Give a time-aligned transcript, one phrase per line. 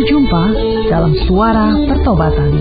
[0.00, 0.44] Berjumpa
[0.88, 2.56] dalam Suara Pertobatan.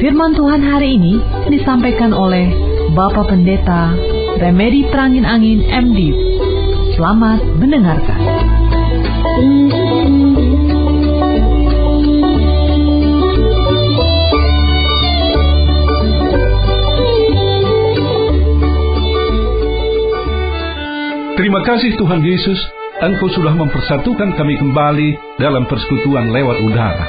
[0.00, 1.20] Firman Tuhan hari ini
[1.52, 2.48] disampaikan oleh
[2.96, 3.92] Bapak Pendeta
[4.40, 6.08] Remedi Perangin Angin MD.
[6.96, 8.16] Selamat mendengarkan.
[21.36, 25.08] Terima kasih Tuhan Yesus Engkau sudah mempersatukan kami kembali
[25.42, 27.06] dalam persekutuan lewat udara.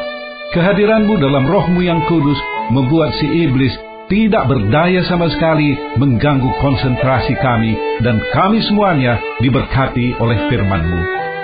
[0.58, 2.40] Kehadiranmu dalam rohmu yang kudus
[2.74, 3.70] membuat si iblis
[4.10, 11.02] tidak berdaya sama sekali mengganggu konsentrasi kami dan kami semuanya diberkati oleh firmanmu.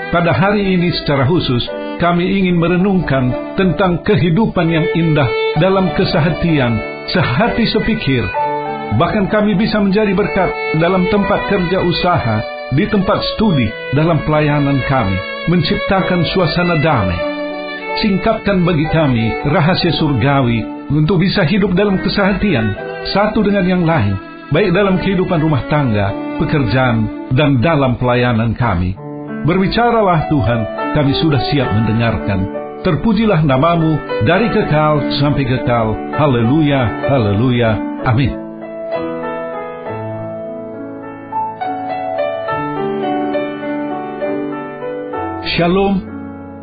[0.10, 1.62] Pada hari ini secara khusus,
[2.02, 5.30] kami ingin merenungkan tentang kehidupan yang indah
[5.62, 6.82] dalam kesehatian,
[7.14, 8.26] sehati sepikir.
[8.98, 10.50] Bahkan kami bisa menjadi berkat
[10.82, 15.18] dalam tempat kerja usaha, di tempat studi dalam pelayanan kami,
[15.52, 17.20] menciptakan suasana damai.
[18.00, 22.72] Singkatkan bagi kami rahasia surgawi untuk bisa hidup dalam kesehatian
[23.12, 24.16] satu dengan yang lain,
[24.56, 28.96] baik dalam kehidupan rumah tangga, pekerjaan, dan dalam pelayanan kami.
[29.44, 30.62] Berbicaralah Tuhan,
[30.96, 32.40] kami sudah siap mendengarkan.
[32.82, 35.94] Terpujilah namamu dari kekal sampai kekal.
[36.18, 37.72] Haleluya, haleluya,
[38.08, 38.51] amin.
[45.62, 46.02] Shalom.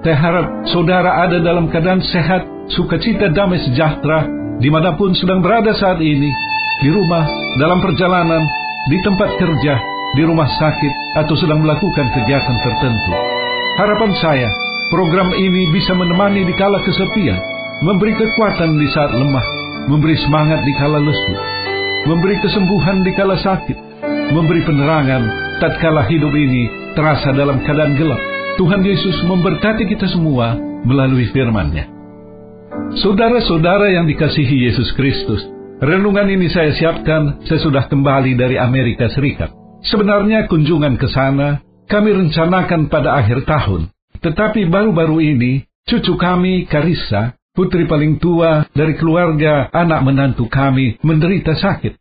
[0.03, 2.43] Saya harap saudara ada dalam keadaan sehat,
[2.75, 4.27] sukacita, damai sejahtera,
[4.59, 6.27] di mana pun sedang berada saat ini,
[6.83, 7.23] di rumah,
[7.63, 8.43] dalam perjalanan,
[8.91, 9.79] di tempat kerja,
[10.19, 13.13] di rumah sakit, atau sedang melakukan kegiatan tertentu.
[13.79, 14.51] Harapan saya,
[14.91, 17.39] program ini bisa menemani di kala kesepian,
[17.87, 19.47] memberi kekuatan di saat lemah,
[19.87, 21.35] memberi semangat di kala lesu,
[22.03, 23.79] memberi kesembuhan di kala sakit,
[24.35, 25.23] memberi penerangan
[25.63, 26.67] tatkala hidup ini
[26.99, 31.87] terasa dalam keadaan gelap Tuhan Yesus memberkati kita semua melalui firman-Nya.
[32.99, 35.47] Saudara-saudara yang dikasihi Yesus Kristus,
[35.79, 39.55] renungan ini saya siapkan sesudah kembali dari Amerika Serikat.
[39.87, 43.95] Sebenarnya kunjungan ke sana kami rencanakan pada akhir tahun,
[44.27, 51.55] tetapi baru-baru ini cucu kami Karissa, putri paling tua dari keluarga anak menantu kami, menderita
[51.55, 51.95] sakit.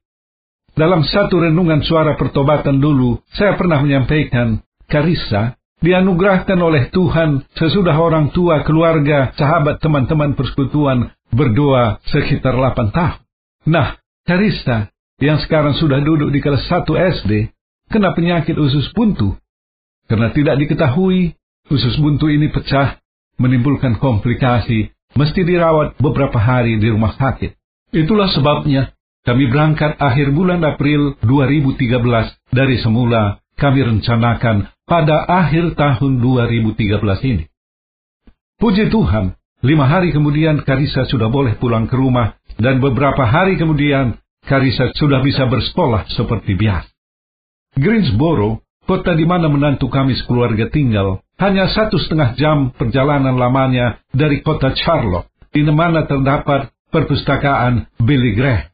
[0.73, 8.33] Dalam satu renungan suara pertobatan dulu, saya pernah menyampaikan, Karissa dianugerahkan oleh Tuhan sesudah orang
[8.33, 13.19] tua, keluarga, sahabat, teman-teman persekutuan berdoa sekitar 8 tahun.
[13.67, 14.89] Nah, Karista
[15.21, 16.87] yang sekarang sudah duduk di kelas 1
[17.21, 17.51] SD
[17.87, 19.35] kena penyakit usus buntu.
[20.07, 21.35] Karena tidak diketahui,
[21.67, 22.99] usus buntu ini pecah,
[23.39, 27.55] menimbulkan komplikasi, mesti dirawat beberapa hari di rumah sakit.
[27.91, 28.91] Itulah sebabnya
[29.27, 37.45] kami berangkat akhir bulan April 2013 dari semula kami rencanakan pada akhir tahun 2013 ini.
[38.57, 44.17] Puji Tuhan, lima hari kemudian Karisa sudah boleh pulang ke rumah dan beberapa hari kemudian
[44.47, 46.87] Karisa sudah bisa bersekolah seperti biasa.
[47.77, 54.41] Greensboro, kota di mana menantu kami sekeluarga tinggal, hanya satu setengah jam perjalanan lamanya dari
[54.41, 58.71] kota Charlotte, di mana terdapat perpustakaan Billy Graham.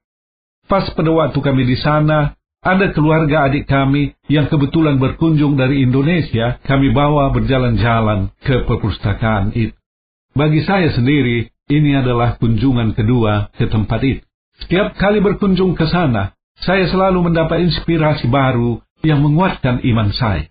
[0.64, 6.64] Pas pada waktu kami di sana, ada keluarga adik kami yang kebetulan berkunjung dari Indonesia,
[6.64, 9.76] kami bawa berjalan-jalan ke perpustakaan itu.
[10.32, 14.24] Bagi saya sendiri, ini adalah kunjungan kedua ke tempat itu.
[14.64, 16.32] Setiap kali berkunjung ke sana,
[16.64, 20.48] saya selalu mendapat inspirasi baru yang menguatkan iman saya.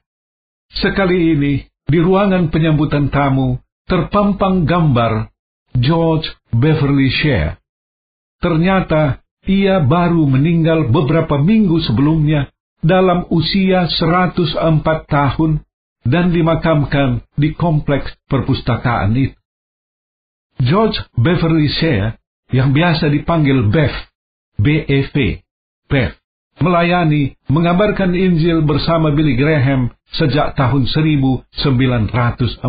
[0.69, 3.57] Sekali ini, di ruangan penyambutan tamu,
[3.89, 5.33] terpampang gambar
[5.81, 7.57] George Beverly Share.
[8.45, 12.51] Ternyata ia baru meninggal beberapa minggu sebelumnya
[12.83, 15.63] dalam usia 104 tahun
[16.03, 19.39] dan dimakamkan di kompleks perpustakaan itu.
[20.63, 22.15] George Beverly Shea,
[22.55, 23.91] yang biasa dipanggil Bev,
[24.63, 25.43] B.E.V.,
[25.91, 26.13] Bev,
[26.63, 32.63] melayani, mengabarkan Injil bersama Billy Graham sejak tahun 1947.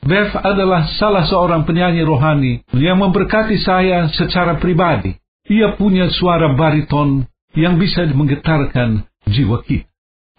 [0.00, 5.19] Bev adalah salah seorang penyanyi rohani yang memberkati saya secara pribadi
[5.50, 7.26] ia punya suara bariton
[7.58, 9.90] yang bisa menggetarkan jiwa kita.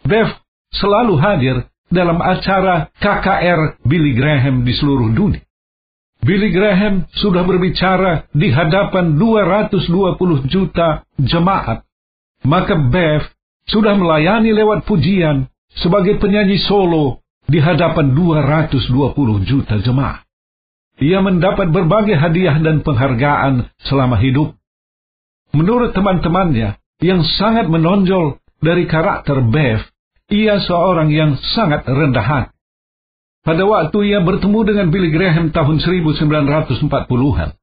[0.07, 0.31] Bev
[0.71, 1.55] selalu hadir
[1.91, 5.43] dalam acara KKR Billy Graham di seluruh dunia.
[6.23, 11.83] Billy Graham sudah berbicara di hadapan 220 juta jemaat.
[12.47, 13.27] Maka Bev
[13.67, 17.19] sudah melayani lewat pujian sebagai penyanyi solo
[17.51, 20.23] di hadapan 220 juta jemaat.
[21.01, 24.60] Ia mendapat berbagai hadiah dan penghargaan selama hidup
[25.51, 29.83] Menurut teman-temannya yang sangat menonjol dari karakter Bev,
[30.31, 32.55] ia seorang yang sangat rendah hati.
[33.41, 37.57] pada waktu ia bertemu dengan Billy Graham tahun 1940-an.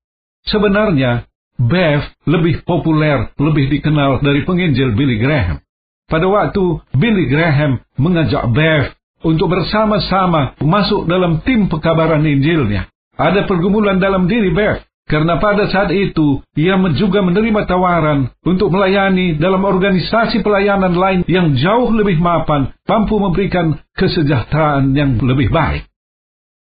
[0.51, 1.23] Sebenarnya,
[1.55, 5.63] Bev lebih populer, lebih dikenal dari penginjil Billy Graham.
[6.11, 8.91] Pada waktu Billy Graham mengajak Bev
[9.23, 12.91] untuk bersama-sama masuk dalam tim pekabaran Injilnya.
[13.19, 19.41] Ada pergumulan dalam diri Bev, karena pada saat itu ia juga menerima tawaran untuk melayani
[19.41, 25.89] dalam organisasi pelayanan lain yang jauh lebih mapan, mampu memberikan kesejahteraan yang lebih baik.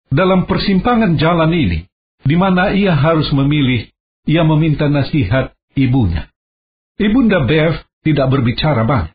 [0.09, 1.85] Dalam persimpangan jalan ini,
[2.25, 3.93] di mana ia harus memilih,
[4.25, 6.33] ia meminta nasihat ibunya.
[6.97, 9.13] Ibunda Bev tidak berbicara banyak.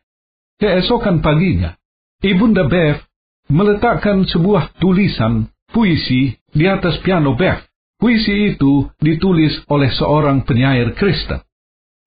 [0.61, 1.73] Keesokan paginya,
[2.21, 3.01] Ibunda Bev
[3.49, 7.66] meletakkan sebuah tulisan puisi di atas piano Bev.
[7.97, 11.41] Puisi itu ditulis oleh seorang penyair Kristen.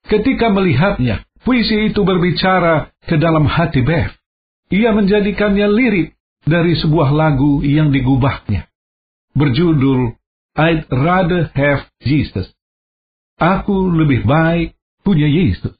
[0.06, 4.14] Ketika melihatnya, puisi itu berbicara ke dalam hati Bev.
[4.70, 6.14] Ia menjadikannya lirik
[6.46, 8.70] dari sebuah lagu yang digubahnya.
[9.34, 10.14] Berjudul
[10.54, 12.50] I'd rather have Jesus.
[13.38, 15.74] Aku lebih baik punya Yesus.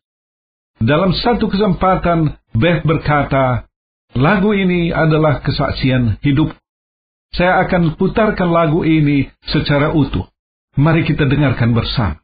[0.81, 3.69] Dalam satu kesempatan, Beth berkata,
[4.17, 6.57] lagu ini adalah kesaksian hidup.
[7.31, 10.27] Saya akan putarkan lagu ini secara utuh.
[10.75, 12.19] Mari kita dengarkan bersama.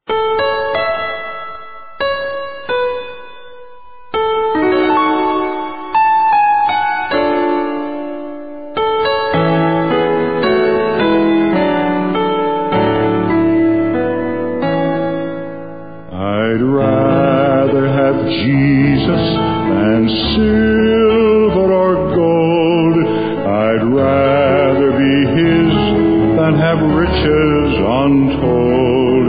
[27.26, 29.26] riches untold.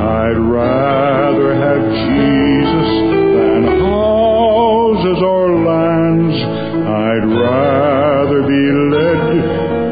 [0.00, 2.90] I'd rather have Jesus
[3.36, 6.36] than houses or lands.
[6.88, 8.64] I'd rather be
[8.94, 9.26] led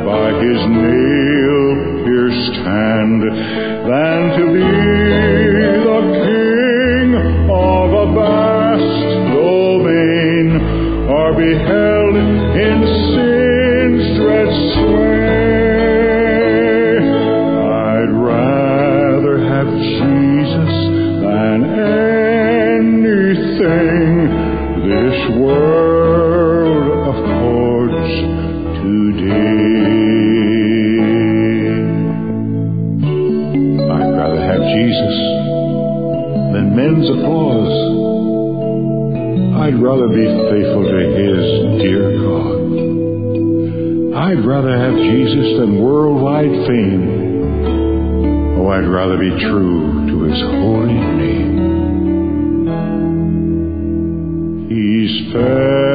[0.06, 1.66] by his nail
[2.04, 3.22] pierced hand
[3.90, 4.66] than to be
[5.86, 7.10] the king
[7.50, 9.02] of a vast
[9.34, 10.46] domain
[11.10, 11.54] or be
[34.76, 35.16] Jesus
[36.52, 37.76] than men's applause.
[39.64, 41.44] I'd rather be faithful to His
[41.80, 42.60] dear God.
[44.28, 47.06] I'd rather have Jesus than worldwide fame.
[48.58, 51.56] Oh, I'd rather be true to His holy name.
[54.68, 55.85] He's fair.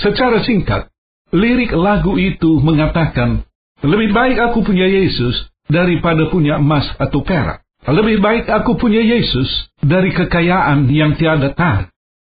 [0.00, 0.88] Secara singkat,
[1.32, 3.44] lirik lagu itu mengatakan,
[3.84, 7.64] lebih baik aku punya Yesus daripada punya emas atau perak.
[7.84, 9.48] Lebih baik aku punya Yesus
[9.80, 11.88] dari kekayaan yang tiada tarik.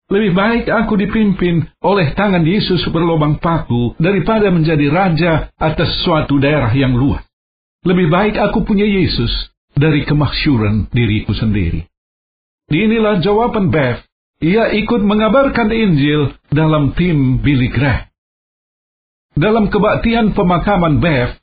[0.10, 6.74] Lebih baik aku dipimpin oleh tangan Yesus berlobang paku daripada menjadi raja atas suatu daerah
[6.74, 7.22] yang luas.
[7.86, 9.30] Lebih baik aku punya Yesus
[9.78, 11.86] dari kemaksyuran diriku sendiri.
[12.74, 14.09] Inilah jawaban Beth
[14.40, 18.08] ia ikut mengabarkan Injil dalam tim Billy Graham.
[19.40, 21.40] Dalam kebaktian pemakaman Bev,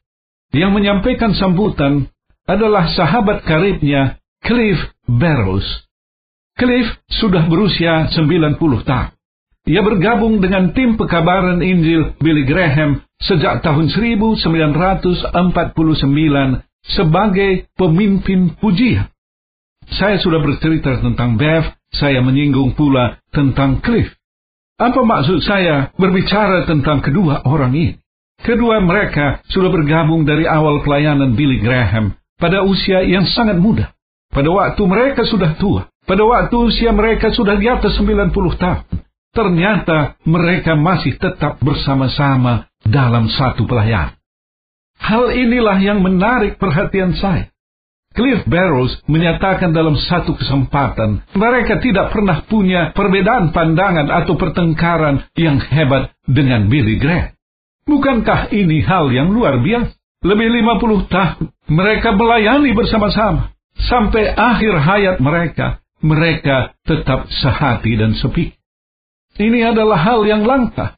[0.52, 2.08] yang menyampaikan sambutan
[2.48, 4.76] adalah sahabat karibnya Cliff
[5.08, 5.64] Barrows.
[6.56, 8.56] Cliff sudah berusia 90
[8.88, 9.12] tahun.
[9.66, 15.34] Ia bergabung dengan tim pekabaran Injil Billy Graham sejak tahun 1949
[16.86, 19.10] sebagai pemimpin pujian.
[19.90, 24.12] Saya sudah bercerita tentang Bev, saya menyinggung pula tentang Cliff.
[24.76, 27.96] Apa maksud saya berbicara tentang kedua orang ini?
[28.36, 33.96] Kedua mereka sudah bergabung dari awal pelayanan Billy Graham pada usia yang sangat muda.
[34.28, 38.84] Pada waktu mereka sudah tua, pada waktu usia mereka sudah di atas 90 tahun
[39.36, 44.16] ternyata mereka masih tetap bersama-sama dalam satu pelayan.
[44.96, 47.52] Hal inilah yang menarik perhatian saya.
[48.16, 55.60] Cliff Barrows menyatakan dalam satu kesempatan, mereka tidak pernah punya perbedaan pandangan atau pertengkaran yang
[55.60, 57.36] hebat dengan Billy Graham.
[57.86, 59.94] Bukankah ini hal yang luar biasa?
[60.24, 63.54] Lebih 50 tahun mereka melayani bersama-sama.
[63.76, 68.56] Sampai akhir hayat mereka, mereka tetap sehati dan sepik.
[69.36, 70.96] Ini adalah hal yang langka.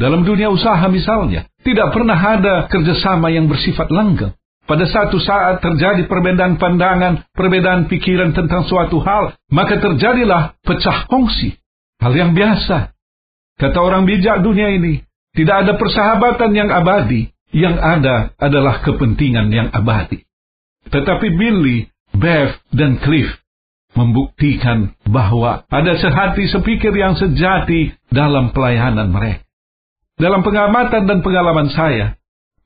[0.00, 4.34] Dalam dunia usaha misalnya, tidak pernah ada kerjasama yang bersifat langgeng.
[4.64, 11.60] Pada satu saat terjadi perbedaan pandangan, perbedaan pikiran tentang suatu hal, maka terjadilah pecah kongsi.
[12.00, 12.96] Hal yang biasa.
[13.60, 15.04] Kata orang bijak dunia ini,
[15.36, 20.24] tidak ada persahabatan yang abadi, yang ada adalah kepentingan yang abadi.
[20.88, 23.28] Tetapi Billy, Bev, dan Cliff
[23.94, 29.44] membuktikan bahwa ada sehati sepikir yang sejati dalam pelayanan mereka.
[30.18, 32.18] Dalam pengamatan dan pengalaman saya,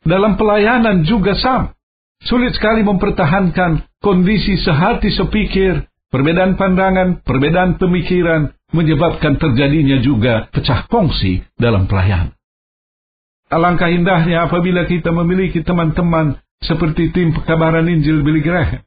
[0.04, 1.77] dalam pelayanan juga sama.
[2.26, 11.46] Sulit sekali mempertahankan kondisi sehati sepikir, perbedaan pandangan, perbedaan pemikiran, menyebabkan terjadinya juga pecah kongsi
[11.54, 12.34] dalam pelayanan.
[13.48, 18.84] Alangkah indahnya apabila kita memiliki teman-teman seperti tim pekabaran Injil Billy Graham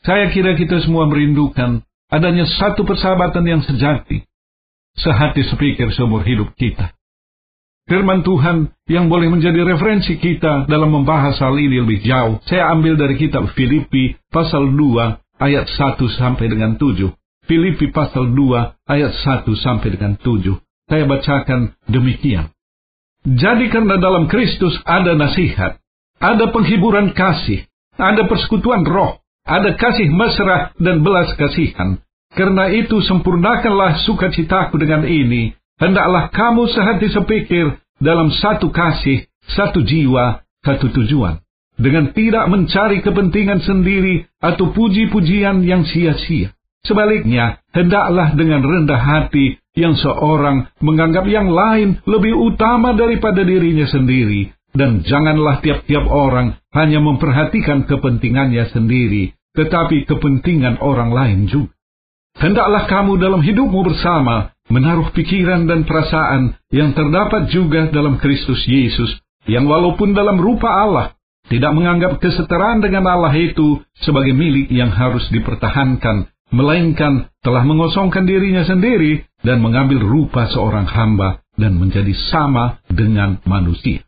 [0.00, 4.24] saya kira kita semua merindukan adanya satu persahabatan yang sejati,
[4.96, 6.96] sehati sepikir seumur hidup kita.
[7.88, 12.98] Firman Tuhan yang boleh menjadi referensi kita dalam membahas hal ini lebih jauh, saya ambil
[13.00, 17.10] dari kitab Filipi pasal 2 ayat 1 sampai dengan 7.
[17.48, 20.54] Filipi pasal 2 ayat 1 sampai dengan 7.
[20.86, 22.52] Saya bacakan demikian.
[23.26, 25.76] Jadi karena dalam Kristus ada nasihat,
[26.20, 27.68] ada penghiburan kasih,
[28.00, 32.00] ada persekutuan roh, ada kasih mesra dan belas kasihan.
[32.30, 35.58] Karena itu sempurnakanlah sukacitaku dengan ini.
[35.80, 39.24] Hendaklah kamu sehati sepikir dalam satu kasih,
[39.56, 41.40] satu jiwa, satu tujuan.
[41.80, 46.52] Dengan tidak mencari kepentingan sendiri atau puji-pujian yang sia-sia.
[46.84, 54.52] Sebaliknya, hendaklah dengan rendah hati yang seorang menganggap yang lain lebih utama daripada dirinya sendiri,
[54.76, 61.72] dan janganlah tiap-tiap orang hanya memperhatikan kepentingannya sendiri, tetapi kepentingan orang lain juga.
[62.36, 69.18] Hendaklah kamu dalam hidupmu bersama menaruh pikiran dan perasaan yang terdapat juga dalam Kristus Yesus,
[69.50, 71.18] yang walaupun dalam rupa Allah,
[71.50, 78.62] tidak menganggap kesetaraan dengan Allah itu sebagai milik yang harus dipertahankan, melainkan telah mengosongkan dirinya
[78.62, 84.06] sendiri dan mengambil rupa seorang hamba dan menjadi sama dengan manusia.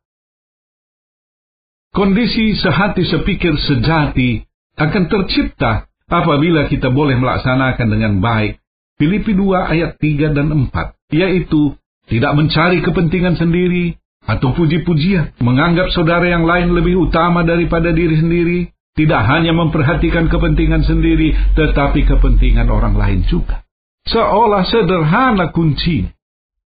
[1.93, 4.41] Kondisi sehati sepikir sejati
[4.81, 8.62] akan tercipta apabila kita boleh melaksanakan dengan baik
[9.03, 10.71] Filipi 2 ayat 3 dan 4,
[11.11, 11.75] yaitu
[12.07, 18.71] tidak mencari kepentingan sendiri atau puji-pujian, menganggap saudara yang lain lebih utama daripada diri sendiri,
[18.95, 23.67] tidak hanya memperhatikan kepentingan sendiri, tetapi kepentingan orang lain juga.
[24.07, 26.07] Seolah sederhana kunci.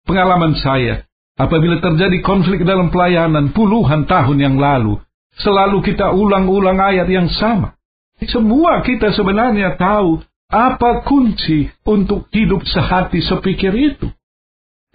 [0.03, 1.07] Pengalaman saya,
[1.39, 4.99] apabila terjadi konflik dalam pelayanan puluhan tahun yang lalu,
[5.39, 7.79] selalu kita ulang-ulang ayat yang sama.
[8.27, 14.07] Semua kita sebenarnya tahu apa kunci untuk hidup sehati sepikir itu.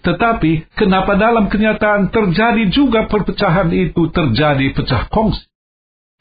[0.00, 5.44] Tetapi kenapa dalam kenyataan terjadi juga perpecahan itu terjadi pecah kongsi?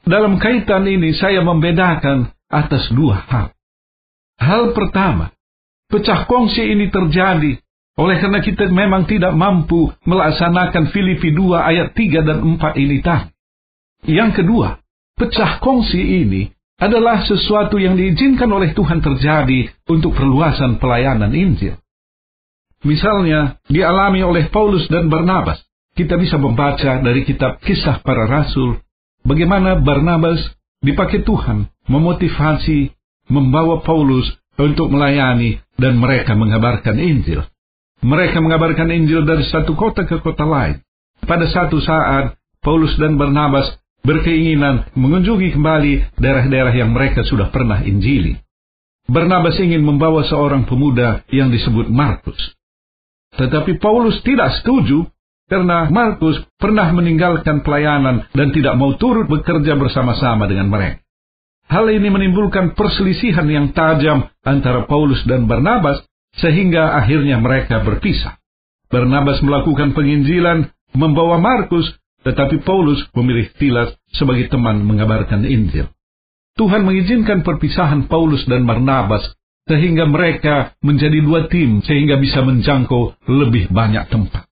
[0.04, 3.48] Dalam kaitan ini saya membedakan atas dua hal.
[4.40, 5.32] Hal pertama,
[5.88, 7.60] pecah kongsi ini terjadi
[8.00, 13.28] oleh karena kita memang tidak mampu melaksanakan Filipi 2 ayat 3 dan 4 ini tadi.
[14.08, 14.80] Yang kedua,
[15.20, 16.48] pecah kongsi ini
[16.80, 21.76] adalah sesuatu yang diizinkan oleh Tuhan terjadi untuk perluasan pelayanan Injil.
[22.88, 25.60] Misalnya, dialami oleh Paulus dan Barnabas.
[25.92, 28.80] Kita bisa membaca dari kitab kisah para rasul,
[29.28, 30.40] bagaimana Barnabas
[30.80, 32.96] dipakai Tuhan memotivasi,
[33.28, 37.44] membawa Paulus untuk melayani dan mereka mengabarkan Injil.
[38.00, 40.80] Mereka mengabarkan Injil dari satu kota ke kota lain.
[41.20, 48.40] Pada satu saat, Paulus dan Barnabas berkeinginan mengunjungi kembali daerah-daerah yang mereka sudah pernah injili.
[49.10, 52.38] Barnabas ingin membawa seorang pemuda yang disebut Markus.
[53.34, 55.10] Tetapi Paulus tidak setuju
[55.50, 61.02] karena Markus pernah meninggalkan pelayanan dan tidak mau turut bekerja bersama-sama dengan mereka.
[61.70, 66.02] Hal ini menimbulkan perselisihan yang tajam antara Paulus dan Barnabas
[66.38, 68.38] sehingga akhirnya mereka berpisah.
[68.90, 71.86] Barnabas melakukan penginjilan membawa Markus,
[72.24, 75.88] tetapi Paulus memilih Silas sebagai teman mengabarkan Injil.
[76.60, 79.24] Tuhan mengizinkan perpisahan Paulus dan Barnabas
[79.70, 84.50] sehingga mereka menjadi dua tim sehingga bisa menjangkau lebih banyak tempat.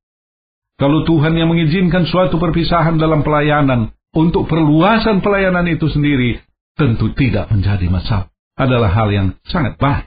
[0.77, 6.38] Kalau Tuhan yang mengizinkan suatu perpisahan dalam pelayanan untuk perluasan pelayanan itu sendiri
[6.77, 8.29] tentu tidak menjadi masalah.
[8.53, 10.05] Adalah hal yang sangat baik.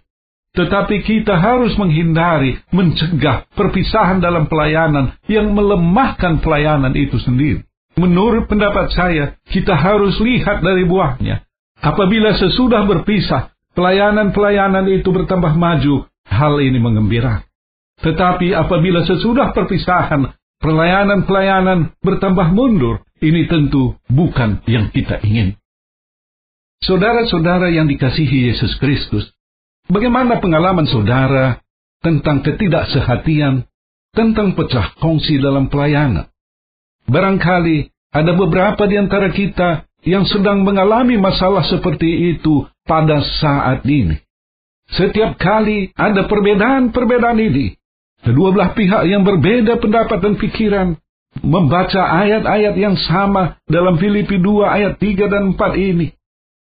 [0.61, 7.65] Tetapi kita harus menghindari, mencegah perpisahan dalam pelayanan yang melemahkan pelayanan itu sendiri.
[7.97, 11.49] Menurut pendapat saya, kita harus lihat dari buahnya.
[11.81, 17.49] Apabila sesudah berpisah, pelayanan-pelayanan itu bertambah maju, hal ini mengembirakan.
[18.05, 20.29] Tetapi apabila sesudah perpisahan,
[20.61, 25.57] pelayanan-pelayanan bertambah mundur, ini tentu bukan yang kita ingin.
[26.85, 29.33] Saudara-saudara yang dikasihi Yesus Kristus,
[29.91, 31.59] Bagaimana pengalaman saudara
[31.99, 33.67] tentang ketidaksehatian,
[34.15, 36.31] tentang pecah kongsi dalam pelayanan?
[37.11, 44.15] Barangkali ada beberapa di antara kita yang sedang mengalami masalah seperti itu pada saat ini.
[44.95, 47.75] Setiap kali ada perbedaan-perbedaan ini,
[48.23, 50.89] kedua belah pihak yang berbeda pendapat dan pikiran
[51.43, 56.15] membaca ayat-ayat yang sama dalam Filipi 2 ayat 3 dan 4 ini.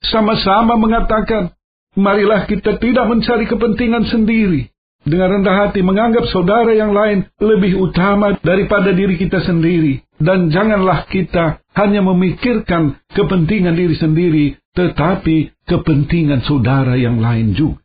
[0.03, 1.55] Sama-sama mengatakan,
[1.95, 4.75] Marilah kita tidak mencari kepentingan sendiri.
[5.05, 10.01] Dengan rendah hati menganggap saudara yang lain lebih utama daripada diri kita sendiri.
[10.17, 17.85] Dan janganlah kita hanya memikirkan kepentingan diri sendiri, tetapi kepentingan saudara yang lain juga.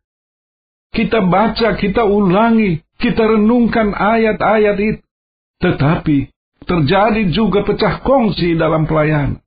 [0.89, 5.03] Kita baca, kita ulangi, kita renungkan ayat-ayat itu.
[5.60, 6.18] Tetapi
[6.64, 9.44] terjadi juga pecah kongsi dalam pelayanan.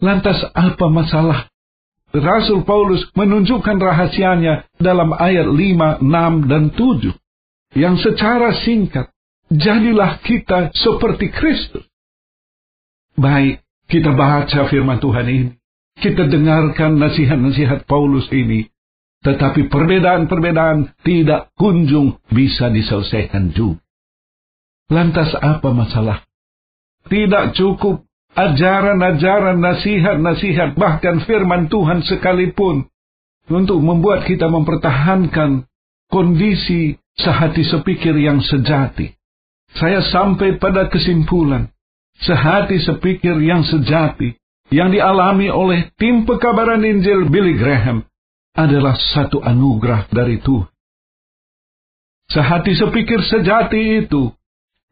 [0.00, 1.49] Lantas apa masalah
[2.10, 7.14] Rasul Paulus menunjukkan rahasianya dalam ayat 5, 6, dan 7.
[7.78, 9.14] Yang secara singkat,
[9.46, 11.86] jadilah kita seperti Kristus.
[13.14, 15.50] Baik, kita baca firman Tuhan ini.
[16.02, 18.66] Kita dengarkan nasihat-nasihat Paulus ini.
[19.20, 23.84] Tetapi perbedaan-perbedaan tidak kunjung bisa diselesaikan juga.
[24.90, 26.26] Lantas apa masalah?
[27.06, 32.86] Tidak cukup ajaran-ajaran, nasihat-nasihat, bahkan firman Tuhan sekalipun
[33.50, 35.66] untuk membuat kita mempertahankan
[36.10, 39.14] kondisi sehati sepikir yang sejati.
[39.74, 41.70] Saya sampai pada kesimpulan,
[42.18, 44.34] sehati sepikir yang sejati
[44.70, 48.06] yang dialami oleh tim pekabaran Injil Billy Graham
[48.54, 50.70] adalah satu anugerah dari Tuhan.
[52.30, 54.30] Sehati sepikir sejati itu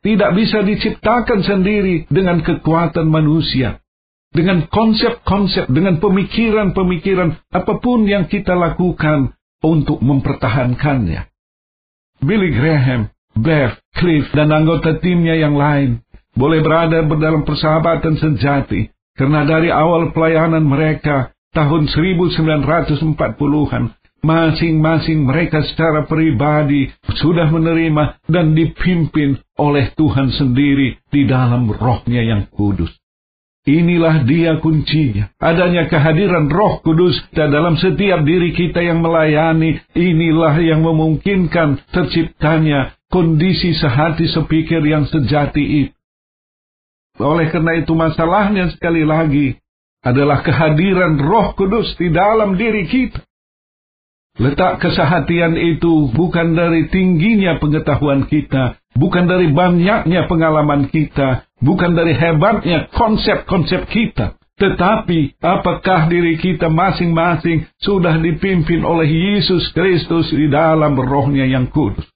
[0.08, 3.84] tidak bisa diciptakan sendiri dengan kekuatan manusia.
[4.32, 11.28] Dengan konsep-konsep, dengan pemikiran-pemikiran apa pun yang kita lakukan untuk mempertahankannya.
[12.24, 16.00] Billy Graham, Beth, Cliff, dan anggota timnya yang lain
[16.32, 26.02] boleh berada dalam persahabatan sejati karena dari awal pelayanan mereka tahun 1940-an Masing-masing mereka secara
[26.10, 26.90] pribadi
[27.22, 32.94] sudah menerima dan dipimpin oleh Tuhan sendiri di dalam rohnya yang kudus.
[33.68, 35.28] Inilah dia kuncinya.
[35.36, 39.76] Adanya kehadiran roh kudus dalam setiap diri kita yang melayani.
[39.92, 45.92] Inilah yang memungkinkan terciptanya kondisi sehati sepikir yang sejati itu.
[47.20, 49.60] Oleh karena itu masalahnya sekali lagi
[50.00, 53.20] adalah kehadiran roh kudus di dalam diri kita.
[54.38, 62.14] Letak kesehatian itu bukan dari tingginya pengetahuan kita, bukan dari banyaknya pengalaman kita, bukan dari
[62.14, 64.38] hebatnya konsep-konsep kita.
[64.58, 72.06] Tetapi apakah diri kita masing-masing sudah dipimpin oleh Yesus Kristus di dalam rohnya yang kudus?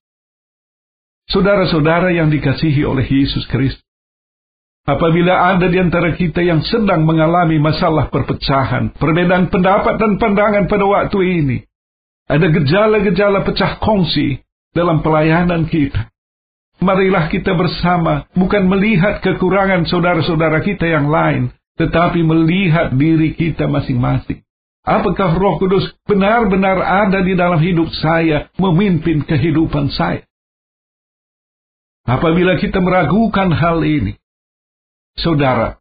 [1.31, 3.87] Saudara-saudara yang dikasihi oleh Yesus Kristus,
[4.87, 10.83] apabila ada di antara kita yang sedang mengalami masalah perpecahan, perbedaan pendapat dan pandangan pada
[10.83, 11.59] waktu ini,
[12.27, 16.11] ada gejala-gejala pecah kongsi dalam pelayanan kita.
[16.83, 24.43] Marilah kita bersama bukan melihat kekurangan saudara-saudara kita yang lain, tetapi melihat diri kita masing-masing.
[24.83, 30.27] Apakah Roh Kudus benar-benar ada di dalam hidup saya, memimpin kehidupan saya?
[32.03, 34.19] Apabila kita meragukan hal ini,
[35.15, 35.79] saudara,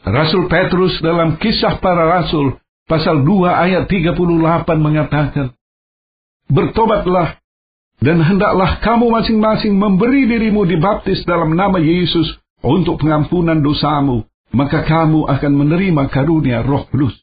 [0.00, 2.56] Rasul Petrus dalam kisah para rasul,
[2.88, 4.16] pasal 2 ayat 38
[4.80, 5.52] mengatakan,
[6.48, 7.38] Bertobatlah
[7.98, 14.22] Dan hendaklah kamu masing-masing memberi dirimu dibaptis dalam nama Yesus untuk pengampunan dosamu,
[14.54, 17.14] maka kamu akan menerima karunia roh kudus.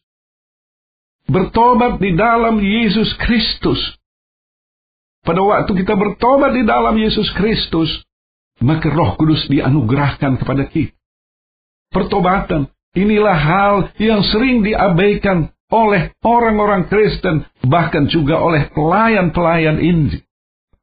[1.32, 3.80] Bertobat di dalam Yesus Kristus.
[5.24, 7.90] Pada waktu kita bertobat di dalam Yesus Kristus,
[8.60, 10.92] maka roh kudus dianugerahkan kepada kita.
[11.90, 20.22] Pertobatan, inilah hal yang sering diabaikan oleh orang-orang Kristen, bahkan juga oleh pelayan-pelayan Injil.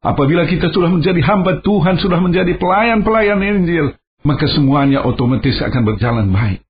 [0.02, 3.94] Apabila kita sudah menjadi hamba Tuhan, sudah menjadi pelayan-pelayan Injil,
[4.26, 6.66] maka semuanya otomatis akan berjalan baik.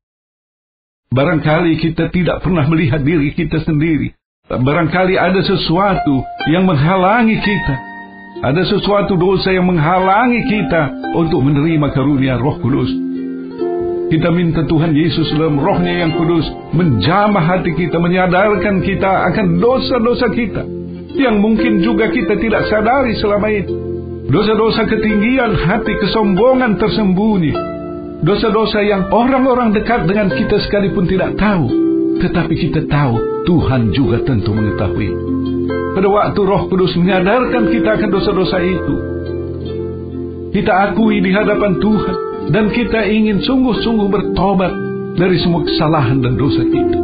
[1.13, 4.17] Barangkali kita tidak pernah melihat diri kita sendiri.
[4.49, 7.75] Barangkali ada sesuatu yang menghalangi kita.
[8.43, 13.12] Ada sesuatu dosa yang menghalangi kita untuk menerima karunia roh kudus.
[14.13, 16.45] Kita minta Tuhan Yesus dalam rohnya yang kudus
[16.77, 20.69] menjamah hati kita, menyadarkan kita akan dosa-dosa kita.
[21.17, 23.73] Yang mungkin juga kita tidak sadari selama itu.
[24.29, 27.57] Dosa-dosa ketinggian hati, kesombongan tersembunyi.
[28.21, 31.73] Dosa-dosa yang orang-orang dekat dengan kita sekalipun tidak tahu.
[32.21, 33.17] Tetapi kita tahu
[33.49, 35.09] Tuhan juga tentu mengetahui.
[35.97, 38.95] Pada waktu roh kudus menyadarkan kita akan dosa-dosa itu.
[40.53, 42.32] Kita akui di hadapan Tuhan.
[42.51, 44.73] Dan kita ingin sungguh-sungguh bertobat
[45.15, 46.99] dari semua kesalahan dan dosa kita.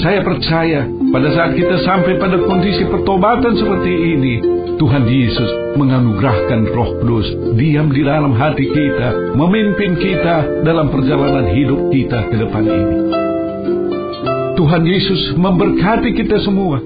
[0.00, 4.34] Saya percaya pada saat kita sampai pada kondisi pertobatan seperti ini,
[4.74, 11.94] Tuhan Yesus menganugerahkan roh kudus diam di dalam hati kita, memimpin kita dalam perjalanan hidup
[11.94, 12.96] kita ke depan ini.
[14.58, 16.82] Tuhan Yesus memberkati kita semua,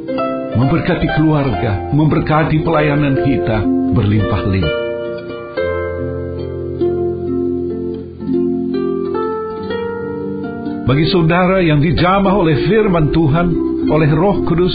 [0.56, 3.64] memberkati keluarga, memberkati pelayanan kita
[3.96, 4.87] berlimpah-limpah.
[10.88, 13.46] Bagi saudara yang dijamah oleh firman Tuhan,
[13.92, 14.72] oleh roh kudus,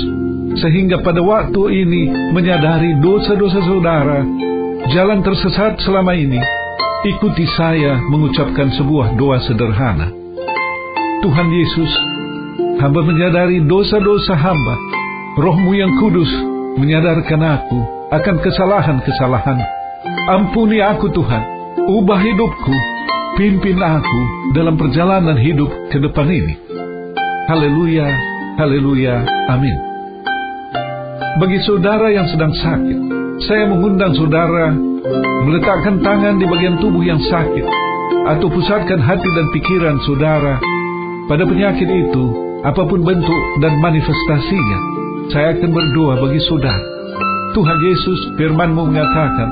[0.61, 4.21] sehingga pada waktu ini menyadari dosa-dosa saudara,
[4.93, 6.37] jalan tersesat selama ini,
[7.09, 10.13] ikuti saya mengucapkan sebuah doa sederhana.
[11.25, 11.91] Tuhan Yesus,
[12.77, 14.77] hamba menyadari dosa-dosa hamba,
[15.41, 16.29] rohmu yang kudus
[16.77, 17.79] menyadarkan aku
[18.13, 19.57] akan kesalahan-kesalahan.
[20.29, 21.41] Ampuni aku Tuhan,
[21.89, 22.92] ubah hidupku,
[23.33, 24.21] pimpin aku
[24.53, 26.53] dalam perjalanan hidup ke depan ini.
[27.49, 28.07] Haleluya,
[28.61, 29.77] haleluya, amin.
[31.41, 32.99] Bagi saudara yang sedang sakit,
[33.49, 34.69] saya mengundang saudara
[35.49, 37.65] meletakkan tangan di bagian tubuh yang sakit
[38.37, 40.61] atau pusatkan hati dan pikiran saudara
[41.25, 42.25] pada penyakit itu,
[42.61, 44.79] apa pun bentuk dan manifestasinya.
[45.33, 46.83] Saya akan berdoa bagi saudara.
[47.57, 49.49] Tuhan Yesus firman-Mu mengatakan,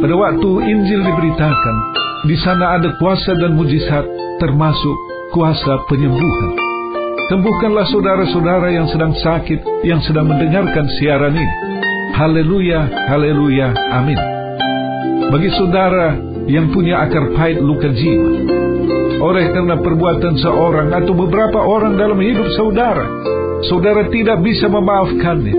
[0.00, 1.76] pada waktu Injil diberitakan,
[2.20, 4.04] di sana ada kuasa dan mujizat
[4.36, 4.96] termasuk
[5.32, 6.52] kuasa penyembuhan.
[7.32, 11.54] Sembuhkanlah saudara-saudara yang sedang sakit, yang sedang mendengarkan siaran ini.
[12.18, 14.18] Haleluya, haleluya, amin.
[15.30, 16.18] Bagi saudara
[16.50, 18.28] yang punya akar pahit luka jiwa,
[19.22, 23.06] oleh karena perbuatan seorang atau beberapa orang dalam hidup saudara,
[23.70, 25.54] saudara tidak bisa memaafkannya.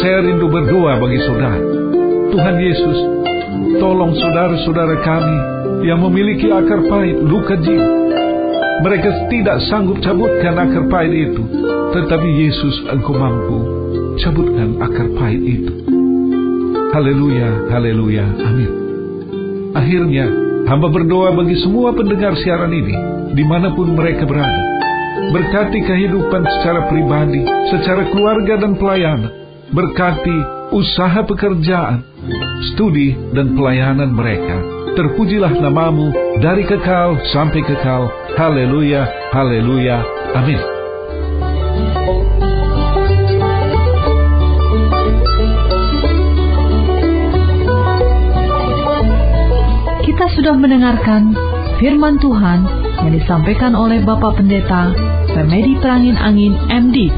[0.00, 1.62] Saya rindu berdoa bagi saudara.
[2.32, 2.98] Tuhan Yesus,
[3.76, 5.51] tolong saudara-saudara kami
[5.82, 8.02] yang memiliki akar pahit luka jiwa
[8.82, 11.42] mereka tidak sanggup cabutkan akar pahit itu.
[11.94, 13.58] Tetapi Yesus engkau mampu
[14.18, 15.72] cabutkan akar pahit itu.
[16.90, 18.70] Haleluya, haleluya, amin.
[19.72, 20.26] Akhirnya,
[20.68, 22.96] hamba berdoa bagi semua pendengar siaran ini,
[23.32, 24.62] di mana pun mereka berada.
[25.32, 27.40] Berkati kehidupan secara pribadi,
[27.72, 29.32] secara keluarga dan pelayanan.
[29.72, 30.36] Berkati
[30.74, 32.04] usaha pekerjaan,
[32.74, 36.12] studi dan pelayanan mereka Terpujilah namamu
[36.44, 38.12] dari kekal sampai kekal.
[38.36, 40.04] Haleluya, haleluya,
[40.36, 40.60] amin.
[50.04, 51.32] Kita sudah mendengarkan
[51.80, 52.60] firman Tuhan
[53.00, 54.92] yang disampaikan oleh Bapak Pendeta
[55.32, 57.08] Remedi Perangin Angin MD.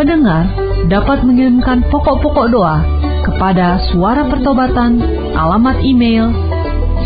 [0.00, 0.48] Pendengar
[0.88, 2.80] dapat mengirimkan pokok-pokok doa
[3.28, 5.04] kepada Suara Pertobatan,
[5.36, 6.51] alamat email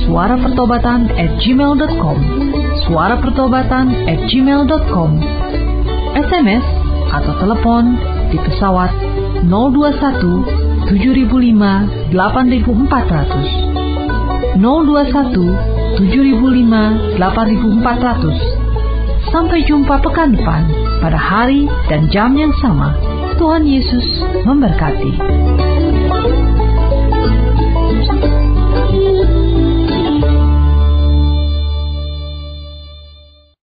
[0.07, 2.16] suara pertobatan at gmail.com
[2.87, 5.11] suara pertobatan at gmail.com
[6.16, 6.64] SMS
[7.11, 7.99] atau telepon
[8.31, 8.88] di pesawat
[9.45, 18.66] 021 7005 8400 021 7005 8400
[19.27, 20.71] Sampai jumpa pekan depan
[21.03, 22.95] pada hari dan jam yang sama.
[23.37, 24.07] Tuhan Yesus
[24.47, 25.19] memberkati.